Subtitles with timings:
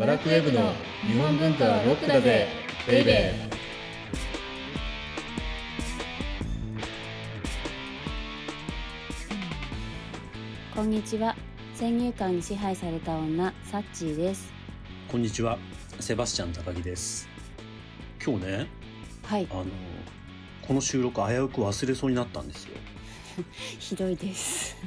[0.00, 0.72] バラクウェブの
[1.06, 2.48] 日本文化はロックだぜ
[2.88, 10.74] ベイベー。
[10.74, 11.36] こんにちは。
[11.74, 14.50] 先入観に支配された女サッチーです。
[15.06, 15.58] こんにちは、
[15.98, 17.28] セバスチャン高木です。
[18.24, 18.68] 今日ね、
[19.22, 19.46] はい。
[19.50, 19.66] あの
[20.66, 22.70] この収録危うく忘れそうになったんですよ。
[23.78, 24.78] ひどいです。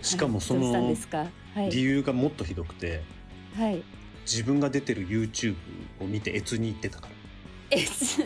[0.00, 0.96] しかもその
[1.70, 3.02] 理由がもっとひどくて、
[3.54, 3.84] はい
[4.30, 5.54] 自分が出てる YouTube
[6.00, 7.08] を見て越に行ってたか
[7.70, 8.20] えす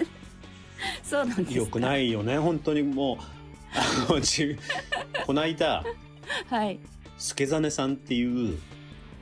[1.05, 1.45] そうなんですら。
[1.47, 1.53] か？
[1.55, 3.17] よくないよね、本当にもう
[3.75, 4.59] あの自
[5.27, 5.85] この間
[6.49, 6.79] はい。
[7.19, 8.59] 助真さんっていう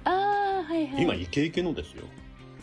[0.05, 1.02] ああはいはい。
[1.02, 2.05] 今イケイケのですよ。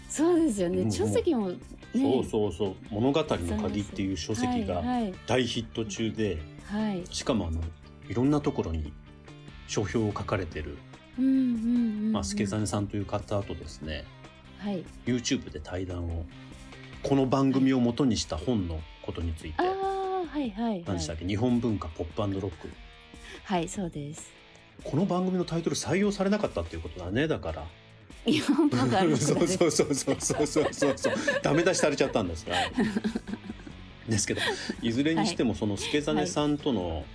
[0.07, 0.89] そうですよね。
[0.89, 1.57] 書籍もね。
[1.93, 2.75] そうそうそう。
[2.89, 7.61] 物語の鍵っていう書籍がはい大ヒット中で、はい、はい、しかもあの
[8.07, 8.93] いろんなところに
[9.67, 10.77] 書評を書かれてる。
[11.17, 14.05] まあ、助真さんという方とですね
[14.59, 14.83] はい。
[15.05, 16.25] YouTube で対談を
[17.03, 19.61] この番組を元にした本のことについて。
[19.61, 21.25] はい何でしたっけ？
[21.25, 22.69] 日本文化ポップロック。
[23.43, 24.31] はいそうです。
[24.83, 27.65] この番組のタイトル採用されなかったっていうことだねだから。
[28.25, 31.13] 日本文そうそうそうそうそうそうそうそう。
[31.43, 32.55] ダメ出しされちゃったんですが。
[34.09, 34.41] ですけど
[34.81, 37.05] いずれにしてもその助真さんとの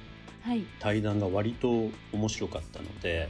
[0.43, 0.65] はい。
[0.79, 3.29] 対談が割と面白かったので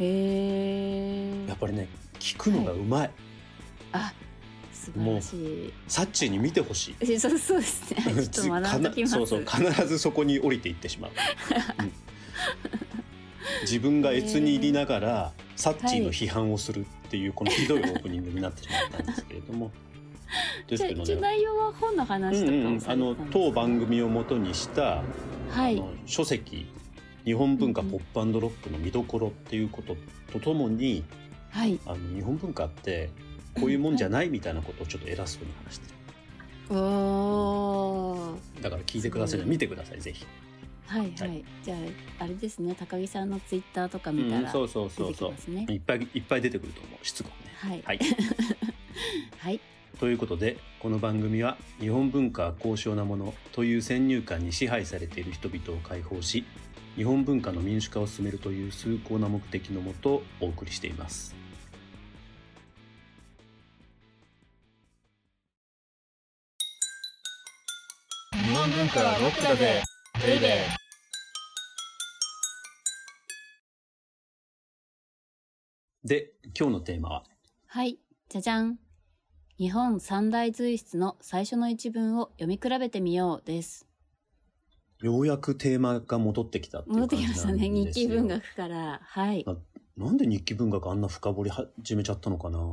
[0.00, 3.10] へえやっぱりね聞くのがうまい、
[3.92, 4.12] あ
[4.72, 5.72] 素晴らしい。
[5.86, 6.96] サッチーに見てほしい。
[7.00, 8.02] えそうそうですね。
[8.28, 9.12] ちょっと学んできます。
[9.14, 11.10] そうそう必ずそこに降りていってしまう、
[11.82, 11.92] うん。
[13.62, 19.70] 自分が越に入りながら、サッチーの批判をするっていうこのひどいオープニングになってしまったんですけれども。
[20.68, 21.16] ですけどね。
[21.16, 22.52] 内容は本のうん話とか？
[22.52, 25.02] うんあの当番組をもとにした、
[25.50, 25.76] はい。
[25.76, 26.66] あの書籍
[27.24, 29.96] 「日本文化ポップロックの見どころ」っていうこと
[30.32, 31.04] とともに
[31.50, 31.78] はい。
[31.86, 33.10] あの日本文化って
[33.58, 35.88] こういうもんじゃないみたいなことをちょっと偉そうに話して
[36.70, 36.78] る。
[36.78, 38.62] おー。
[38.62, 40.26] だから聞いてくださいすごい見てくださいぜひ。
[40.86, 41.26] はいは。
[41.26, 41.44] はい。
[41.62, 41.74] じゃ
[42.20, 42.74] ああれですね。
[42.78, 45.30] 高木さんのツイッターとか見たらうんそうそうそうそう。
[45.32, 45.66] ますね。
[45.68, 47.06] いっぱいいっぱい出てくると思う。
[47.06, 47.52] しつこくね。
[47.56, 47.82] はい。
[47.84, 47.98] はい、
[49.38, 49.60] はい。
[49.98, 56.44] ということでこの番組は日本文化は高尚なものという先入観に支配されている人々を解放し
[56.98, 61.32] 日本文化の民主化を進めるという崇高な目的のもとお送りしています。
[68.32, 69.80] 日本文化はロックだぜ
[70.26, 77.22] ベイベーで今日のテーマは？
[77.68, 78.76] はいじゃじゃん。
[79.56, 83.87] 日本三大随筆の最初の一文を読み比べてみようです。
[85.00, 89.44] ようやくテーマが戻ってきたってい戻う感じってきましたねなんですよ日記文学からはい。
[89.46, 89.56] な
[90.06, 92.58] なんで日記文学あんな深掘り始めちゃったのかな？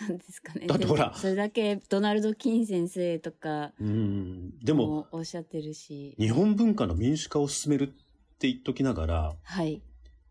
[0.00, 0.66] なんですかね。
[0.66, 6.14] だってほらでもそれだけドナルド・キン先生とかうんでももおっしゃってるし。
[6.18, 7.88] 日本文化の民主化を進めるっ
[8.38, 9.82] て言っときながらはい。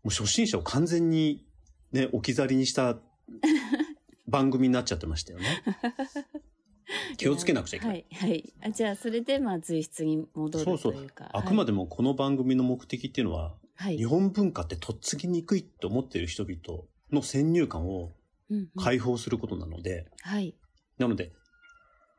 [0.02, 1.44] もう初心者を完全に
[1.92, 2.98] ね置き去りにした
[4.26, 5.46] 番組になっちゃってましたよね。
[7.18, 8.06] 気をつけなくちゃいけない。
[8.10, 8.30] はい。
[8.30, 8.54] はい。
[8.62, 11.28] あじゃあ、それで、まあ、随筆に戻るそうそうというか。
[11.32, 13.96] あくまで、でもこの番組の目的っていうのは、はい。
[13.96, 18.12] 日本文化ってとっつきにくいと思っている人々の先入観を
[18.50, 20.54] うんうん解放することなので、はい。
[20.96, 21.32] なので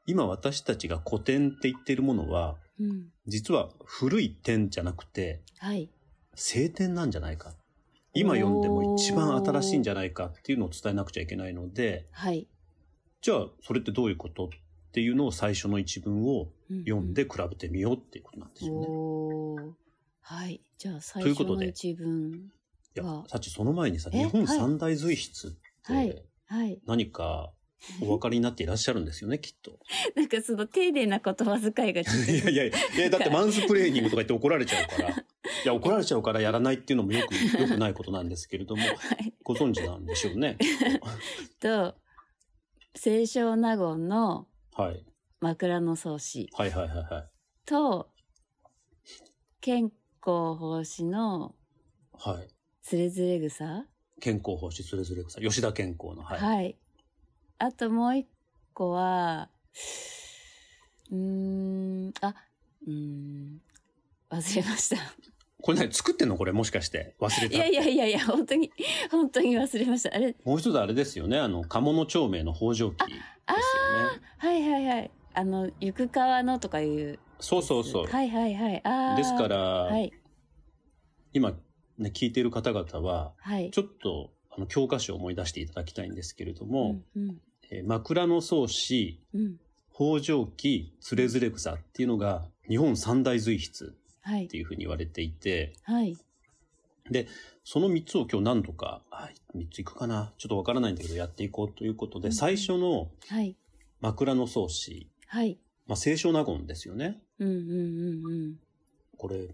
[0.05, 3.07] 今私たちが古典って言っているものはうん。
[3.27, 5.89] 実は古い点じゃなくてはい。
[6.35, 7.55] 聖典なんじゃないか
[8.13, 12.47] 今読んでも一番新しいんじゃないかっていうのを伝えなくちゃいけないのではい。
[13.21, 14.45] じゃあそれってどういうこと？
[14.45, 14.49] っ
[14.91, 18.87] ていうのを最初の一文をうう読んで比べてみようっていうことなんですよね。
[18.89, 19.71] おー
[20.21, 20.61] はい。
[20.77, 22.31] じゃあ、最初の一文。
[22.95, 24.17] いやはさっきその前にさえ？
[24.17, 25.51] 日本三大随筆っ
[25.87, 26.25] て。
[26.85, 27.51] 何か
[28.01, 29.79] お分かりになっていらっしゃるんですよね きっと。
[30.15, 32.31] なんかその丁寧な言葉遣いがちょっと。
[32.31, 35.09] いやいやいやいやだってマンスプレーニングとか言って怒られちゃうから。
[35.09, 35.13] い
[35.65, 39.33] や怒られちゃうからやらないっていうのもよく よくないことなんですけれどもはい。
[39.43, 40.57] ご存知なんでしょうね。
[41.59, 41.95] と、
[42.93, 44.47] 清少納言の
[44.79, 45.05] はい
[45.41, 47.29] 枕草子はいはいはいはい
[47.65, 48.09] と、
[49.59, 49.91] 健
[50.25, 51.53] 康奉仕の
[52.17, 52.47] はい。
[52.81, 53.83] つれづれ草
[54.21, 56.39] 健康奉仕それぞれさ吉田健康のはい。
[56.39, 56.77] はい。
[57.57, 58.27] あともう一
[58.73, 59.49] 個は、
[61.11, 62.33] うーん、あ、
[62.87, 63.61] うーん、
[64.29, 64.97] 忘れました。
[65.61, 66.37] これ何作ってんの？
[66.37, 67.55] これもしかして忘れた。
[67.55, 68.71] いやいやいやいや、本当に、
[69.11, 70.15] 本当に忘れました。
[70.15, 73.03] あれ、もう一つあれですよねあの鴨の町名の北条記
[73.55, 74.21] ですよね。
[74.37, 75.11] はいはいはい。
[75.33, 77.19] あの、行く川のとかいう。
[77.39, 78.07] そうそうそう。
[78.07, 78.81] はいはいはい。
[78.85, 79.15] ああ。
[79.15, 80.11] ですから、はい。
[81.33, 81.51] 今
[81.97, 83.71] ね聞いている方々ははい。
[83.71, 87.37] ちょっとああの教科書を思い出していただきたいんですけれども、うん
[87.71, 89.57] えー枕草子、うん
[89.93, 93.91] 北条記、つれづれ草っていうのが日本三大随筆
[94.21, 96.17] はいっていうふうに言われていて、はい
[97.11, 97.27] で、
[97.63, 100.33] その3つを今日何度か、あ3ついくかな。
[100.37, 103.55] ちょっとわからないんだけどやっていこうということで、うん最初のはい。
[104.01, 105.59] 枕草子、はい。
[105.87, 107.21] まあ、清少納言ですよね。
[107.39, 108.59] うんうんうんうん。
[109.17, 109.49] これ、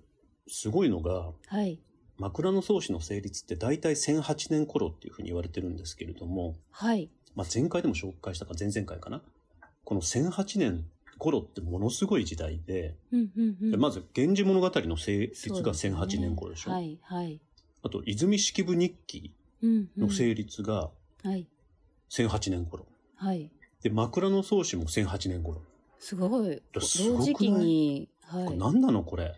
[0.48, 1.80] すごいのが、はい。
[2.18, 7.10] 枕草子の成立って大体1008年頃っていうふうに言われてるんですけれども、はい。
[7.36, 9.22] まあ、前回でも紹介したか前々回かな。
[9.84, 10.86] この1008年
[11.18, 13.72] 頃ってものすごい時代で、うんうんうん。
[13.72, 15.96] でまず「源氏物語」の成立がそうですね。
[15.96, 16.72] 1008年頃でしょ。
[16.72, 17.40] はいはい
[17.86, 20.90] あと「泉式部日記」の成立が
[21.24, 21.48] はい
[22.10, 22.88] 1008年頃。
[23.16, 23.52] はい
[23.84, 25.62] で枕草子も1008年頃。
[26.00, 29.36] すごいすご同時期にこれは何なのこれ？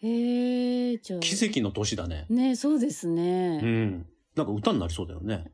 [0.00, 2.26] いへえじゃあ奇跡の年だね。
[2.28, 4.06] ねそうですうねん。
[4.36, 5.50] なんか歌になりそうだよね。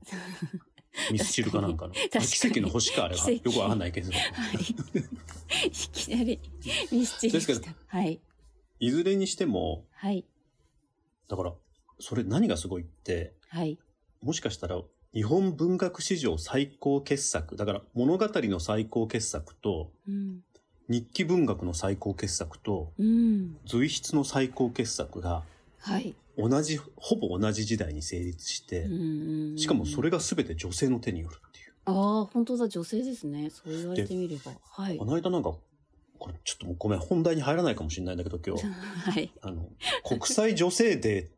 [1.11, 1.95] ミスチルかなんかの。
[1.95, 3.31] 確か奇跡の星かあれは。
[3.31, 4.13] よくわかんないけど。
[4.13, 4.19] は
[4.53, 4.59] い
[5.67, 6.39] いきなり
[6.93, 8.21] ミスチルですけど来たはい
[8.81, 10.27] いずれにしても、はい
[11.27, 11.55] だから、
[11.99, 13.79] それ何がすごいって、はい。
[14.23, 14.81] もしかしたら
[15.13, 20.41] 日本文学史上最高傑作、だから物語の最高傑作と、うん。
[20.89, 23.57] 日記文学の最高傑作と、うん。
[23.67, 25.43] 随筆の最高傑作が
[25.85, 26.15] はい。
[26.37, 31.73] 同じ、ほぼ同じ時代に成立してうん、うんうんしかもそれが全て女性の手によるっていう。
[31.85, 33.51] ああ本当だ女性ですね。
[33.51, 34.53] そう言われてみれば。
[34.63, 34.97] はい。
[34.97, 35.55] この間なんか、
[36.19, 39.31] これちょっとごめん、本題に入らないかもしれないんだけど今日、 はい。
[39.43, 39.69] あの、
[40.03, 41.31] 国際女性デーっ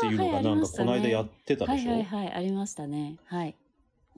[0.00, 3.16] ていうのがなんかこの間やってたでしょ、はいはいはいありましたね。
[3.26, 3.54] はい。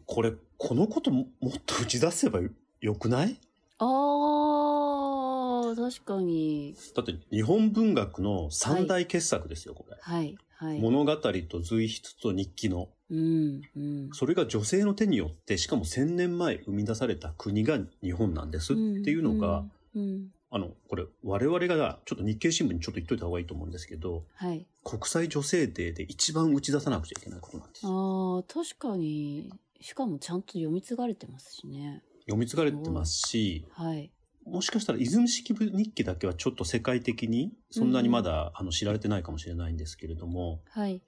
[0.07, 3.39] これ、このことももっと打ち出せばよよくない？
[3.79, 6.77] ああ確かに。
[6.95, 9.97] だって日本文学の三大傑作ですよ、これ。
[10.01, 10.81] はいはい。
[10.81, 12.89] 物語と随筆と日記の。
[13.11, 14.11] うんうん。
[14.13, 19.65] それが女性の手によって、しかも千年前生み出された国が日本なんですっていうのが、
[19.95, 24.67] うんうんあの、これ、我々が、ちょっと日経新聞にちょっと言っといた方がいいと思うんですけど、はい。
[24.85, 27.87] 国際女性デーで一番打ち出さなくちゃいけないことなんです。
[27.87, 29.53] ああ確かに。
[29.81, 32.03] しかもちゃんと読み継がれてますしね。
[32.21, 34.13] 読み継がれてますし、はい。
[34.45, 41.03] もしかしたら泉式部日記だけはちょっと世界的にそんなにまだ、あの知られてないかもしれないんですけれども、はい。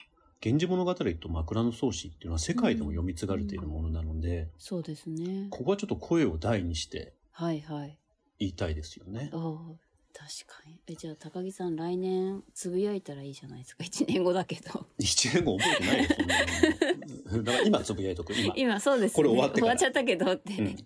[0.44, 5.46] 源氏物語と枕草子っていうのは世界でも読み継がれているものなので、そうですね。
[5.50, 7.96] ここはちょっと声を大にしてはいはい
[8.38, 9.30] 言いたいですよね。
[9.30, 10.80] 確かに。
[10.88, 13.84] えじゃあ高木さん来年つぶやいたらいいじゃないですか？
[13.86, 14.86] 1年後だけど。
[14.98, 17.42] 一年後覚えてないよ、そんなの。
[17.44, 18.52] だから今つぶやいとく、今。
[18.56, 19.16] 今そうですね。
[19.16, 20.76] これ終わって終わっちゃったけどって、うん。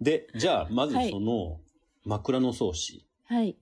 [0.00, 1.10] で、じゃあ、まずはい。
[1.10, 1.60] その
[2.04, 3.56] 枕草子はい。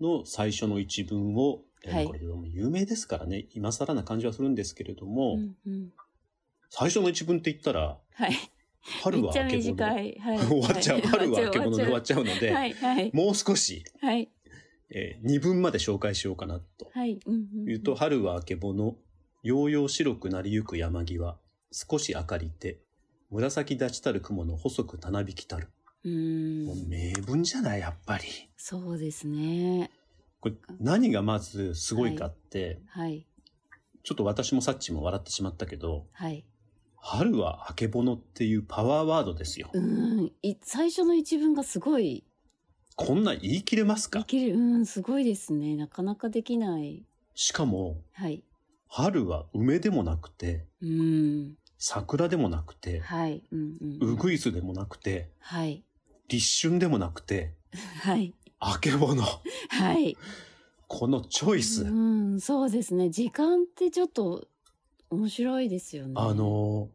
[0.00, 2.06] の最初の一文を、えーはい。
[2.06, 5.92] これでも有名ですからね、今更な感じはするんですけれども、うんうん。
[6.70, 8.32] 最初の一文って言ったら、はい
[8.84, 9.84] 春はあけぼの。
[9.84, 11.00] はい、 終わっちゃう。
[11.00, 11.06] はい。
[11.08, 12.24] 春はあけぼので終わっちゃう。
[12.24, 13.10] ので、はいはい。
[13.14, 14.30] もう少し、はい。
[14.90, 16.90] え2文まで紹介しようかなと。
[16.92, 17.64] はい、うんうんうん。
[17.64, 18.96] 言うと、春はあけぼの、
[19.42, 21.38] ようよう白くなりゆく山際、
[21.72, 22.78] 少し明かりて、
[23.30, 25.68] 紫立ちたる雲の細くたなびきたる。
[26.04, 28.24] うーもうん名文じゃない、やっぱり。
[28.56, 29.90] そうですね。
[30.40, 33.26] これ何がまずすごいかって、はい。
[34.02, 36.44] ちょっと私もさっちも笑ってしまったけど、はい
[37.06, 39.68] 春はあけぼのっていうパワーワードですよ。
[39.74, 40.32] うん。
[40.42, 42.24] い最初の一文がすごい。
[42.96, 44.20] こんなん言い切れますか？
[44.20, 44.54] できる。
[44.56, 45.76] うんすごいですね。
[45.76, 47.04] なかなかできない。
[47.34, 48.42] しかも、はい。
[48.88, 51.56] 春は梅でもなくて、うん。
[51.76, 53.42] 桜でもなくて、はい。
[53.52, 54.10] うんうん。
[54.12, 55.84] うぐいすでもなくて、はい。
[56.28, 57.52] 立春でもなくて、
[58.00, 58.32] はい。
[58.60, 59.24] あけぼの。
[59.68, 60.16] はい。
[60.88, 61.82] このチョイス。
[61.82, 63.10] うんそうですね。
[63.10, 64.48] 時間ってちょっと
[65.14, 66.14] 面白いですよね。
[66.16, 66.90] あの、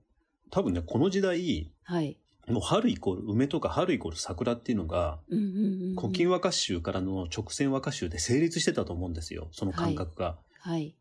[0.51, 2.17] 多分ね、この時代、はい。
[2.47, 5.55] もう春イコール梅とか春イコール桜っていうのが、うんうんうん
[5.89, 5.95] うん。
[5.95, 9.49] 古今和歌集からの直線和歌集で成立してたと思うんですよ。
[9.51, 10.37] その感覚が。
[10.59, 10.95] はい。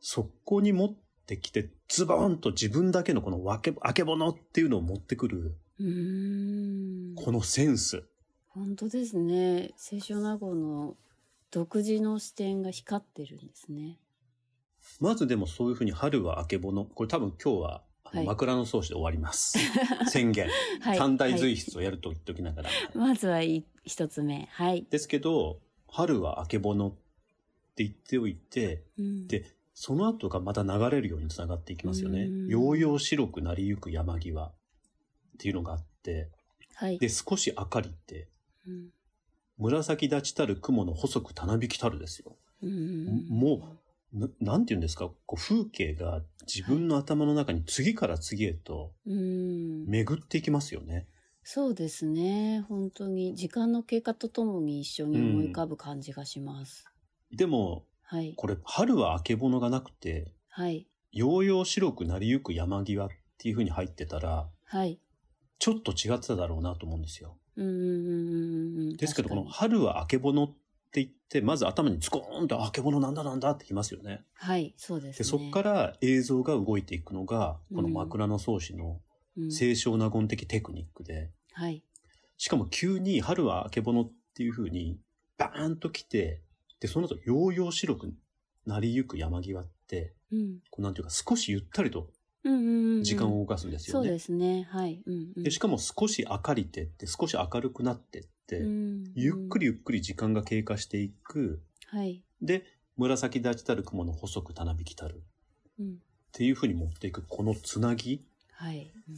[0.00, 0.94] そこに持っ
[1.26, 7.14] てきて、ズボーンと自分だけのこのわけ、あけぼのっていうのを持ってくる、うーん。
[7.16, 8.04] このセンス。
[8.48, 9.72] 本当ですね。
[9.78, 10.96] 清少納言の
[11.52, 13.98] 独自の視点が光ってるんですね
[15.00, 16.84] まずでもそういうふうに春はあけぼの。
[16.84, 17.68] これ多分今日は、
[18.04, 19.58] はい枕草子で終わります。
[20.06, 20.46] 宣言。
[20.80, 22.70] はい三大随はい筆をやると言っておきながら。
[22.94, 26.92] まずはい一つ目はい、ですけど、春はあけぼのっ
[27.74, 32.48] て言っておいて、うんで、その後がまた流れるようにつながっていきますよねうん。
[32.48, 34.52] ようよう白くなりゆく山際っ
[35.38, 36.30] ていうのがあって、
[36.74, 38.28] はいで、少し明かりって、
[38.66, 38.90] うん
[39.58, 42.36] 紫立ちたる雲の細くたなびきたるですよ。
[42.62, 43.76] うんも
[44.12, 49.86] ななんて言うんですか、こう風景が自分の頭の中に次から次へとうん。
[49.86, 51.06] 巡っていきますよね。
[51.44, 52.64] そうですね。
[52.68, 56.84] 本当に時間の経過とともに一緒に思い浮かぶ感じがします。
[57.32, 58.34] でも、はい。
[58.36, 60.86] これ、春はあけぼのがなくて、はい。
[61.10, 65.00] ようよう白くなりゆく山際っていう風に入ってたら、はい。
[65.58, 67.38] ちょっと違ってただろうなと思うんですよ。
[67.56, 70.54] ですけど、この春はあけぼのっ
[70.92, 74.22] て言って、まず頭にズコーンとあけぼのなんだなんだってきますよね。
[74.34, 75.30] はい、そうですで、ね。
[75.30, 79.00] そこから映像が動いていくのが、この枕草子の
[79.36, 81.82] うん、清少納言的テクニックで、はい。
[82.36, 84.98] しかも急に春はあけぼのっていう風に
[85.38, 86.42] バーンと来て、
[86.80, 88.12] で、その後、ようよう白く
[88.66, 90.58] なりゆく山際って、うん。
[90.70, 92.12] こうなんていうか少しゆったりとうんうんうん。
[93.02, 94.10] 時間を動かすんですよそうね。
[94.10, 94.66] ですね。
[94.70, 95.02] はい。
[95.06, 95.42] うんうん。
[95.42, 101.62] でしかも少し明かりてって、少し明るくなってって、うんゆっくりゆっくり時間が経過していく。
[101.86, 102.22] はい。
[102.40, 102.64] で、
[102.96, 105.22] 紫立ちたる雲の細くたなびきたる。
[105.78, 105.92] うん。
[105.92, 105.96] っ
[106.32, 108.24] ていう風に持っていく、このつなぎ。
[108.52, 108.90] はい。
[109.08, 109.16] うん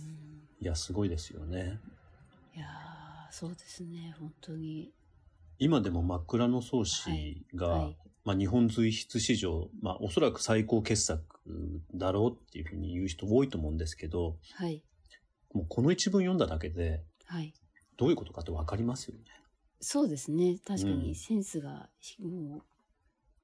[0.61, 1.78] いや、すごいですよね。
[2.57, 4.14] いやーそうですね。
[4.19, 4.93] 本当に。
[5.59, 7.97] 今でも枕草子が、はい。
[8.25, 11.23] まあ、日本随筆史上、まあ、おそらく最高傑作
[11.95, 14.83] だろうっていうふうに言う人多いと思うんですけど、はい。
[15.53, 17.55] もうこの一文読んだだけで、はい。
[17.97, 19.25] どういうことかってわかりますよね。
[19.81, 20.59] そうですね。
[20.67, 22.63] 確かうんにセンスが、もう、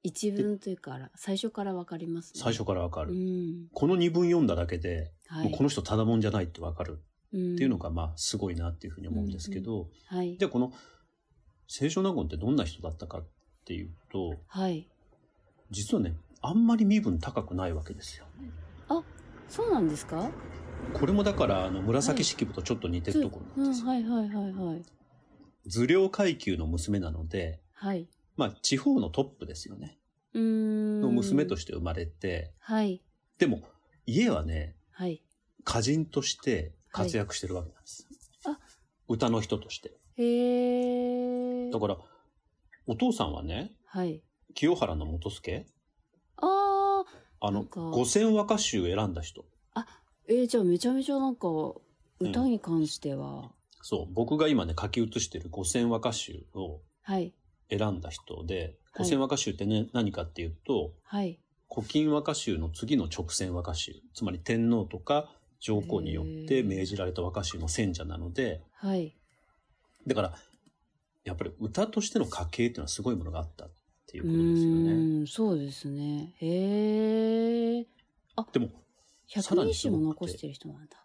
[0.03, 2.41] 一文というか、最初からわかりますね。
[2.41, 3.13] 最初からわかる。
[3.13, 3.67] うん。
[3.71, 5.49] この二文読んだだけで、はい。
[5.49, 10.37] もうこの人ただもんじゃないってわかるっっていうのが、まあ、すごいなっていうふうに思うんですけど、はい。
[10.37, 10.73] じゃあこの、
[11.67, 13.27] 清少納言ってどんな人だったかっ
[13.65, 14.89] ていうと、はい。
[15.69, 18.25] 実はね、あんまり身分高くないわけですよ。
[19.47, 20.31] そうなんですか？
[20.93, 23.87] これもだから、あの、紫式部とちょっと似てるところうん、なんですよ。
[23.89, 24.83] はいはいはいはい。
[25.65, 28.07] 図領階級の娘なので、はい。
[28.37, 29.99] まあ、地方のトップですよね。
[30.33, 31.01] うーん。
[31.01, 33.03] の娘として生まれて、はい。
[33.37, 33.61] でも、
[34.05, 35.21] 家はね、はい。
[35.67, 38.07] 歌人として活躍してるわけなんです。
[38.45, 38.57] あ
[39.09, 39.97] 歌の人として。
[40.15, 41.71] へー。
[41.73, 41.97] だから、
[42.87, 44.23] お父さんはね、はい。
[44.53, 45.65] 清原の元助
[47.41, 49.43] あの五千和歌集を選んだ人。
[50.29, 51.47] えー、じゃあめちゃめちゃなんか、
[52.19, 57.33] 歌に関しては、そう、僕が今ね、書き写してる五千和歌集をはい。
[57.69, 61.39] 選んだ人で、はい五千和歌集ってね、何かっていうと、はい。
[61.73, 63.93] 古今和歌集の次の直線和歌集。
[64.13, 65.29] つまり天皇とか
[65.61, 69.15] 上皇によって命じられた和歌集の選者なので、はい。
[70.05, 70.33] だから、
[71.23, 73.71] やっぱり歌としての家系っていうのはすごいものがあったっ
[74.11, 74.91] ていううことですよね。
[74.91, 76.35] ーん、そうですね。
[76.41, 77.85] へー。
[78.51, 78.67] でも、
[79.27, 80.97] さ百人種も残してる人なんだ。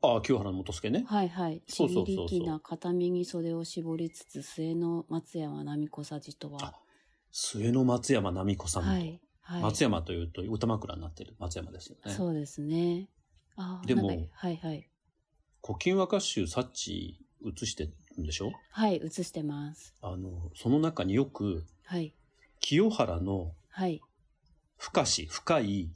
[0.00, 1.04] ああ、清原元助ね。
[1.06, 1.60] はいはい。
[1.66, 6.74] ちそうそうそうそうな片右袖を絞りつつ、末の松山奈美子さじとはあ。
[7.32, 9.20] 末の松山奈美子さんと、はい。
[9.42, 9.62] はい。
[9.62, 12.12] 松山というと歌枕になってる松山ですよね。
[12.12, 13.08] そうですね。
[13.56, 14.88] あーでもはいはい。
[15.66, 18.52] 古今和歌集サッチ写してるんでしょ？
[18.70, 19.94] はい、映してます。
[20.00, 22.14] あの、その中によく、はい。
[22.60, 24.00] 清原のはい。
[24.76, 25.90] 深し、深い、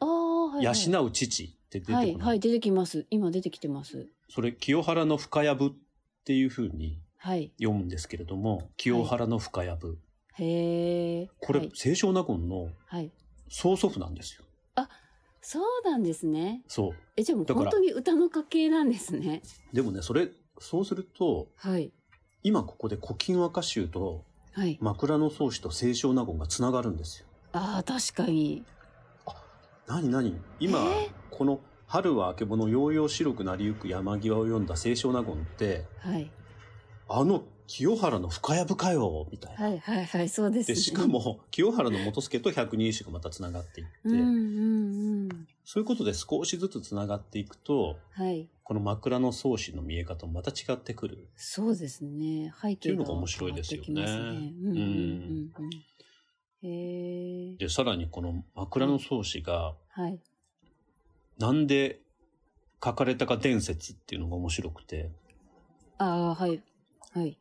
[0.00, 0.92] ああ、はい、はい。
[0.92, 1.98] 養う父って出てこな。
[1.98, 3.06] はいい、はい、出てきます。
[3.10, 4.08] 今出てきてます。
[4.28, 5.72] それ、清原の深藪っ
[6.24, 7.52] ていう風にはい。
[7.58, 9.98] 読むんですけれども、清原の深藪。
[10.34, 11.30] へえ。
[11.40, 11.68] これ、はい。
[11.70, 13.10] 清少納言のはい。
[13.48, 14.44] 曽祖父なんですよ。
[15.42, 16.62] そうなんですね。
[16.68, 16.94] そう。
[17.16, 19.42] え、じゃあもう本当に歌の家系なんですね。
[19.72, 20.28] でもね、それ、
[20.60, 21.92] そうすると、はい。
[22.44, 24.78] 今ここで古今和歌集とはい。
[24.80, 27.26] 枕草子と清少納言がつながるんですよ。
[27.52, 28.64] ああ、確かに。
[29.86, 30.82] 何何今え？
[30.82, 36.30] ー、この春はあけぼのようよう白くなりゆく山際を読んだ清少納言って、はい。
[37.08, 39.64] あの清原の深藪かよみたいな。
[39.64, 40.80] はい、はい、はい、そうですで、ね。
[40.80, 45.28] しか、も、清原の元助と百人一首がまたつながっていって、うん、うん、うん。
[45.64, 48.48] そういうことで少しずつつながっていくと、はい。
[48.72, 51.28] この枕草子の見え方もまた違ってくる。
[51.36, 52.50] そうですね。
[52.58, 54.54] 背景がっていうのが面白いですよね。
[57.58, 60.18] で、さらにこの枕草子が、はい。
[61.38, 62.00] なんで
[62.82, 65.10] 書かれたか伝説っていうのが面白くて、
[65.98, 66.62] ああ、はい。
[67.12, 67.36] はい。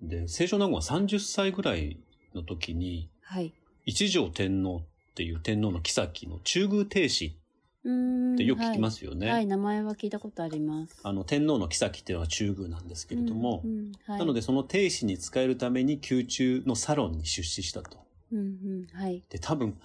[0.00, 1.98] で、清少納言は30歳ぐらい
[2.36, 3.52] の時に、はい。
[3.84, 4.84] 一条天皇っ
[5.16, 7.36] ていう天皇の妃の中宮帝子。
[7.82, 9.26] ってよく聞きますよね。
[9.26, 11.00] はい、はい、名前は聞いたことあります。
[11.02, 17.98] あの、天皇の妃っていうのは中宮なんですけれども、うんうんはい、なのでその帝子に仕えるために宮中のサロンに出資したと。
[18.32, 19.22] うんうん、はい。
[19.28, 19.78] で、多分、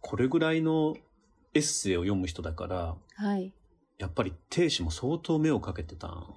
[0.00, 0.96] これぐらいの
[1.54, 3.52] エッセイを読む人だから、はい。
[3.98, 6.36] やっぱり帝子も相当目をかけてたん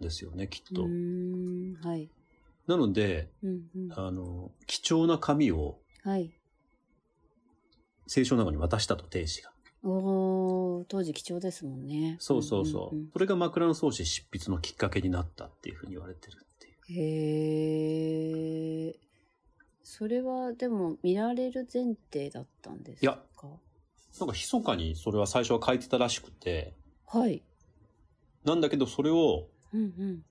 [0.00, 0.84] ですよね、きっと。
[0.84, 2.08] うーん、はい。
[2.66, 3.92] なので、うんうん。
[3.92, 6.32] あの、貴重な紙をはい。
[8.08, 9.52] 清少納言に渡したと定子が。
[9.84, 12.16] おー当時貴重ですもんね。
[12.20, 12.94] そうそうそう。
[12.94, 16.74] んんんそれが枕草子執筆のきっかけになったっていうふうに言われてるっていう。
[17.00, 18.96] へえ。
[19.82, 23.12] それはでも見られる前提だったんですか？
[23.12, 23.18] いや
[24.20, 26.74] なんか密かにそれは最初は書いてたらしくて、
[27.06, 27.42] はい。
[28.44, 30.24] なんだけどそれを、うんうん。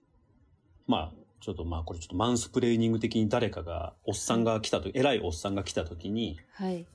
[0.88, 6.86] まあ、ちょっとまあこれちょっとマンスプレーニング的に誰かが、おっさんが来たと偉いおっさんが来た時に、はい。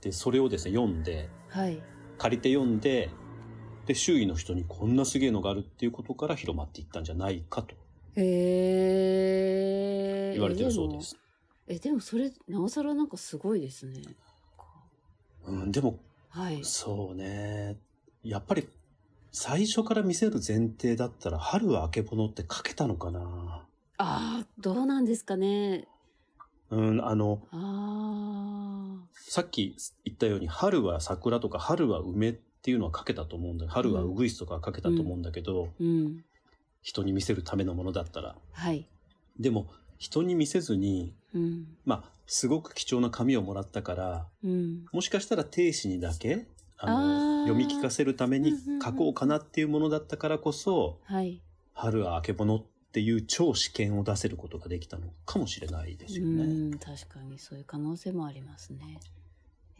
[0.00, 1.80] で、それをですね、読んで、はい。
[2.18, 3.10] 借りて読んで、
[3.86, 7.76] で、周囲の人にこんなすげえのがあるっていうことから広まっていったんじゃないかと。
[8.16, 8.24] 言
[10.42, 11.16] われてるそうです。
[11.68, 14.02] え、でもそれ、なおさらなんかすごいですね。
[15.46, 16.58] うん、でも、はい。
[16.64, 17.76] そうね。
[18.24, 18.68] やっぱり、
[19.30, 23.20] 最初から見せる前提だったら、春はあけぼのって書けたのかな
[23.98, 25.86] ああ、どうなんですかね。
[26.74, 35.74] うん、あの、あさっき言ったように、春は桜とか春は梅っていうのは書けたと思うんだ春はウグイスとかは書けたと思うんだけど、あ。
[35.80, 36.24] うん。
[36.82, 38.36] 人に見せるためのものだったら。
[38.52, 38.86] はい。
[39.38, 41.66] でも、人に見せずに、うん。
[41.84, 44.84] まあ、すごく貴重な紙をもらったから、うん。
[44.92, 51.40] もしかしたら亭主にだけ、あの、読み聞かせるためにうんうんうん書こうかなっていうものだったからこそ、はい。
[51.72, 52.64] 春はあけぼのっ
[52.94, 56.44] ていう超試験を出せることができたのかもしれないですようね。
[56.44, 59.00] ん、確かにそういう可能性もありますね。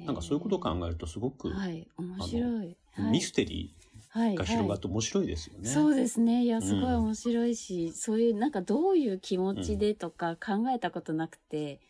[0.00, 2.76] なんかそういうことを考えるとすごく、はい、面白い。
[2.92, 3.72] はい、ミステリ
[4.10, 5.70] はいーが広がっはて面白いですよね。
[5.70, 6.42] いそうですね。
[6.42, 11.80] いや、すごいうん面白いし、そういう、なんかどういう気持ちでとか考えたことなくて、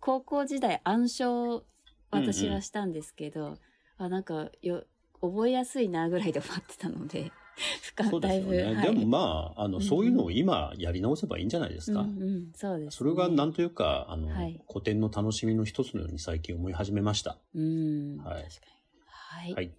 [0.00, 1.64] 高校時代暗唱
[2.10, 3.58] 私はしたんですけど、
[3.98, 4.84] あ、なんかよ、
[5.20, 7.32] 覚えやすいなぐらいで終わってたので、深
[8.10, 8.62] そうですよね。
[8.74, 12.00] はい、でもまあ、あの、そういうのを今やり直せばいいんじゃないですか。
[12.00, 12.90] うんうん、そうです、ね。
[12.90, 17.38] それがなんというか、あの、はい古典の楽しみの一つのように最近思い始めました。
[17.54, 18.78] うん、はい確かに。
[19.06, 19.54] はい。
[19.54, 19.70] はい。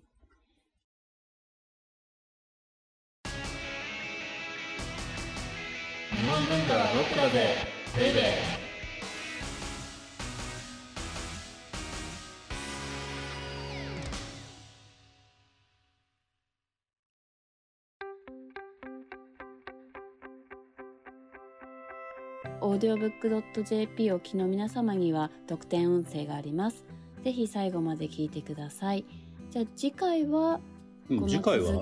[6.12, 7.56] 日本文化はロックだぜ
[7.98, 8.59] ベイベー
[22.80, 26.86] オーディオブックドット JP をお聞きの皆様には特典音声があります。
[27.26, 29.04] ぜひ最後まで聞いてください。
[29.52, 30.62] じゃあ次回は、
[31.10, 31.74] 次回は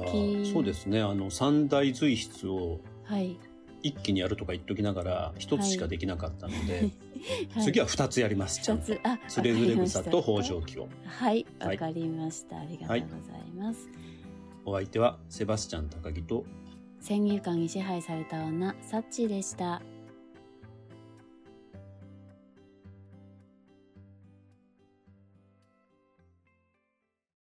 [0.51, 3.37] そうですねあの三大随筆をはい。
[3.83, 6.91] 一気にやるとか言っときながら一つしかできなかったので、はい、
[7.63, 12.57] 次は二つやりますちゃんと二つ、あ、つれづれ草と北条記をはい、わはいかりました。
[12.57, 13.87] ありがとうございます。
[14.65, 16.43] お相手はセバスチャン高木と
[16.99, 19.79] 先入観に支配された女、サッチーでした。